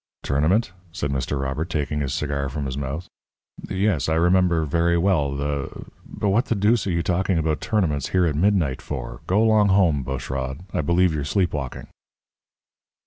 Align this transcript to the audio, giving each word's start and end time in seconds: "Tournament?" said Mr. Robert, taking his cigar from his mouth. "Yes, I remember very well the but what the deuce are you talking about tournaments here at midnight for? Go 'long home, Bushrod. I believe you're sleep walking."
"Tournament?" 0.23 0.71
said 0.91 1.11
Mr. 1.11 1.39
Robert, 1.39 1.69
taking 1.69 1.99
his 1.99 2.11
cigar 2.11 2.49
from 2.49 2.65
his 2.65 2.75
mouth. 2.75 3.07
"Yes, 3.69 4.09
I 4.09 4.15
remember 4.15 4.65
very 4.65 4.97
well 4.97 5.35
the 5.35 5.69
but 6.07 6.29
what 6.29 6.45
the 6.45 6.55
deuce 6.55 6.87
are 6.87 6.91
you 6.91 7.03
talking 7.03 7.37
about 7.37 7.61
tournaments 7.61 8.07
here 8.09 8.25
at 8.25 8.33
midnight 8.35 8.81
for? 8.81 9.21
Go 9.27 9.43
'long 9.43 9.67
home, 9.67 10.01
Bushrod. 10.01 10.61
I 10.73 10.81
believe 10.81 11.13
you're 11.13 11.23
sleep 11.23 11.53
walking." 11.53 11.85